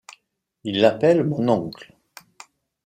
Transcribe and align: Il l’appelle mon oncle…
Il 0.63 0.81
l’appelle 0.81 1.23
mon 1.23 1.47
oncle… 1.49 1.95